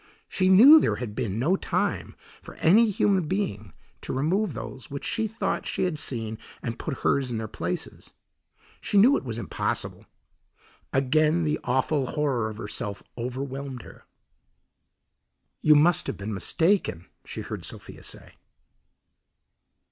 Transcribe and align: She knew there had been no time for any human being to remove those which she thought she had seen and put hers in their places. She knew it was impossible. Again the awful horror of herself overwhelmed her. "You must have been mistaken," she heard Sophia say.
She 0.27 0.49
knew 0.49 0.79
there 0.79 0.95
had 0.95 1.13
been 1.13 1.37
no 1.37 1.55
time 1.55 2.15
for 2.41 2.55
any 2.55 2.89
human 2.89 3.27
being 3.27 3.71
to 4.01 4.11
remove 4.13 4.53
those 4.55 4.89
which 4.89 5.05
she 5.05 5.27
thought 5.27 5.67
she 5.67 5.83
had 5.83 5.99
seen 5.99 6.39
and 6.63 6.79
put 6.79 7.01
hers 7.01 7.29
in 7.29 7.37
their 7.37 7.47
places. 7.47 8.11
She 8.81 8.97
knew 8.97 9.15
it 9.15 9.23
was 9.23 9.37
impossible. 9.37 10.07
Again 10.91 11.43
the 11.43 11.59
awful 11.63 12.07
horror 12.07 12.49
of 12.49 12.57
herself 12.57 13.03
overwhelmed 13.15 13.83
her. 13.83 14.05
"You 15.61 15.75
must 15.75 16.07
have 16.07 16.17
been 16.17 16.33
mistaken," 16.33 17.05
she 17.23 17.41
heard 17.41 17.63
Sophia 17.63 18.01
say. 18.01 18.37